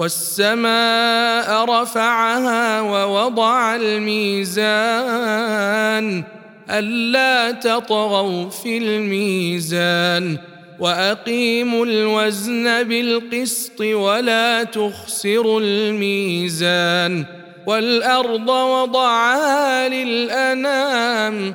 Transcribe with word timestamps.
والسماء 0.00 1.64
رفعها 1.64 2.80
ووضع 2.80 3.76
الميزان 3.76 4.64
ألا 6.70 7.50
تطغوا 7.50 8.48
في 8.48 8.78
الميزان 8.78 10.38
وأقيموا 10.78 11.86
الوزن 11.86 12.82
بالقسط 12.82 13.80
ولا 13.80 14.62
تخسروا 14.64 15.60
الميزان 15.60 17.24
والأرض 17.66 18.48
وضعها 18.48 19.88
للأنام 19.88 21.54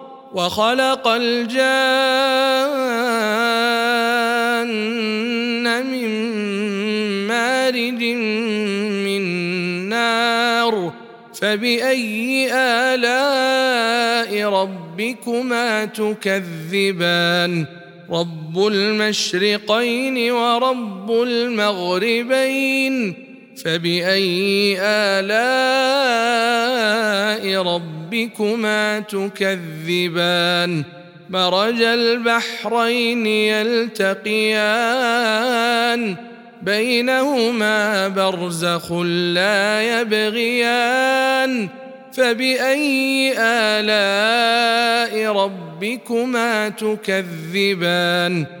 وخلق 0.33 1.07
الجان 1.07 1.61
من 5.85 6.09
مارد 7.27 8.03
من 9.05 9.21
نار 9.89 10.93
فبأي 11.33 12.53
آلاء 12.53 14.49
ربكما 14.49 15.85
تكذبان؟ 15.85 17.65
رب 18.11 18.67
المشرقين 18.67 20.31
ورب 20.31 21.11
المغربين. 21.11 23.30
فبأي 23.65 24.77
آلاء 24.81 26.41
ربكما 27.63 28.99
تكذبان؟ 28.99 30.83
مرج 31.29 31.81
البحرين 31.81 33.27
يلتقيان 33.27 34.11
بينهما 36.61 38.07
برزخ 38.07 38.91
لا 39.33 40.01
يبغيان. 40.01 41.69
فبأي 42.13 43.33
آلاء 43.37 45.33
ربكما 45.33 46.69
تكذبان؟ 46.69 48.60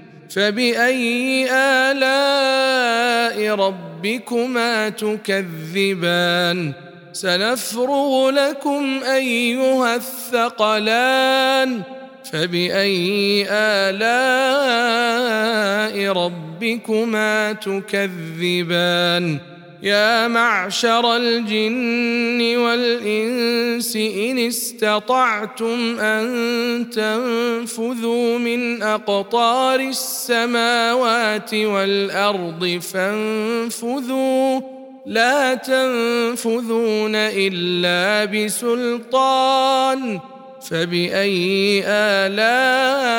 فبأي 0.33 1.47
آلاء 1.51 3.55
ربكما 3.55 4.89
تكذبان؟ 4.89 6.73
سنفرغ 7.13 8.29
لكم 8.29 9.03
أيها 9.03 9.95
الثقلان. 9.95 11.81
فبأي 12.31 13.45
آلاء 13.49 13.91
ربكما 16.13 17.53
تكذبان؟ 17.53 19.39
يا 19.81 20.27
معشر 20.27 21.15
الجن 21.15 22.57
والإنس 22.57 23.95
إن 23.95 24.39
استطعتم 24.39 25.99
أن 25.99 26.89
تنفذوا 26.89 28.37
من 28.37 28.83
أقطار 28.83 29.79
السماوات 29.79 31.53
والأرض 31.53 32.79
فانفذوا. 32.93 34.61
لا 35.05 35.53
تنفذون 35.53 37.15
إلا 37.15 38.25
بسلطان. 38.25 40.19
فبأي 40.69 41.83
آلاء 41.85 43.11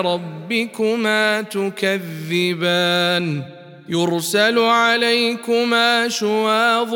ربكما 0.00 1.42
تكذبان؟ 1.42 3.42
يرسل 3.88 4.58
عليكما 4.58 6.08
شواظ 6.08 6.94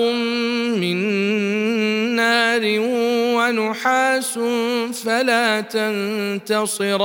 من 0.79 0.97
نار 2.17 2.63
ونحاس 3.37 4.39
فلا 5.05 5.61
تنتصران. 5.61 6.97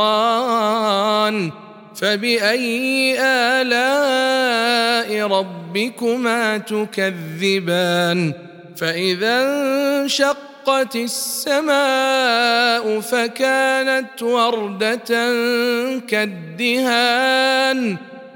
فبأي 1.96 3.16
آلاء 3.20 5.28
ربكما 5.28 6.58
تكذبان؟ 6.58 8.34
فإذا 8.78 9.44
انشقت 10.03 10.96
السماء 10.96 13.00
فكانت 13.00 14.23
وردة 14.23 15.34
كالدهان. 16.08 17.97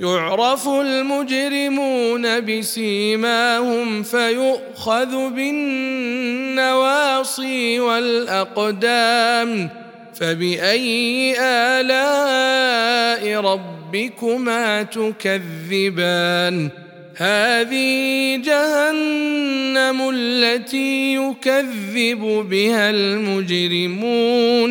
يعرف 0.00 0.68
المجرمون 0.68 2.40
بسيماهم 2.40 4.02
فيؤخذ 4.02 5.30
بالنواصي 5.30 6.60
والأقدام 7.80 9.70
فبأي 10.14 11.34
آلاء 11.40 13.40
ربكما 13.40 14.82
تكذبان؟ 14.82 16.68
هذه 17.16 18.36
جهنم 18.36 20.10
التي 20.14 21.14
يكذب 21.14 22.46
بها 22.50 22.90
المجرمون. 22.90 24.70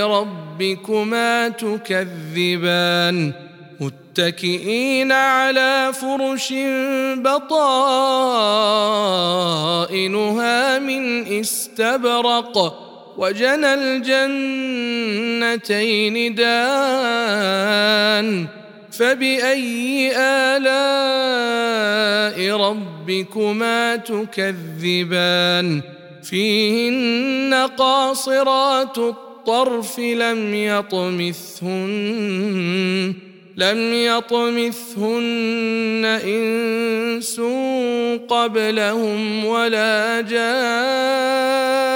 ربكما 0.08 1.48
تكذبان؟ 1.48 3.32
متكئين 3.80 5.12
على 5.12 5.92
فرش 5.92 6.54
بطائنها 7.16 7.58
من 10.78 11.26
استبرق 11.40 12.85
وجنى 13.18 13.74
الجنتين 15.34 16.34
دان 16.34 17.66
فبأي 18.92 20.12
آلاء 20.16 20.66
ربكما 22.56 23.96
تكذبان؟ 23.96 25.82
فيهن 26.30 27.54
قاصرات 27.78 28.98
الطرف 28.98 29.98
لم 29.98 30.54
يطمثهن 30.54 31.66
لم 33.56 33.92
يطمثهن 33.94 35.24
إنس 36.24 37.40
قبلهم 38.28 39.44
ولا 39.44 40.20
جان 40.20 41.95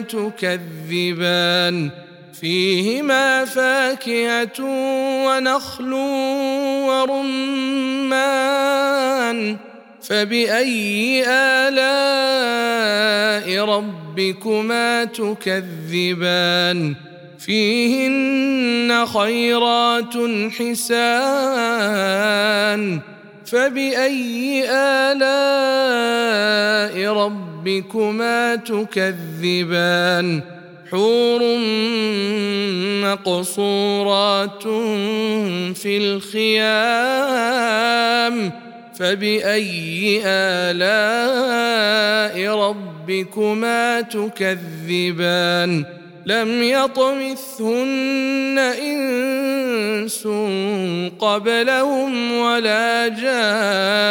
تكذبان 0.00 1.90
فيهما 2.40 3.44
فاكهة 3.44 4.60
ونخل 5.26 5.92
ورمان 6.88 8.30
فبأي 10.02 11.24
آلاء 11.28 12.04
ربكما 13.64 15.04
تكذبان 15.04 16.94
فيهن 17.38 19.06
خيرات 19.06 20.14
حسان 20.58 21.90
فبأي 23.46 24.64
آلاء 24.70 25.72
ربكما 27.12 27.49
تكذبان 28.54 30.40
حور 30.90 31.40
مقصورات 33.02 34.62
في 35.76 35.98
الخيام 35.98 37.20
فبأي 38.98 40.22
آلاء 40.24 41.76
ربكما 42.56 44.00
تكذبان 44.00 45.84
لم 46.26 46.62
يطمثهن 46.62 48.58
إنس 48.58 50.26
قبلهم 51.18 52.32
ولا 52.32 53.08
جان 53.08 54.10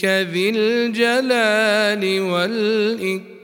ذي 0.07 0.51
الجلال 0.57 2.21
والإكرام. 2.21 3.37